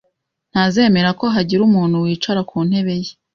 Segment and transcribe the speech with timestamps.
[0.51, 3.11] Ntazemera ko hagira umuntu wicara ku ntebe ye.